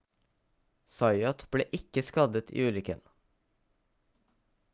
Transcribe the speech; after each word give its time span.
zayat 0.95 1.45
ble 1.55 1.67
ikke 1.79 2.05
skadet 2.09 2.53
i 2.59 2.67
ulykken 2.71 3.05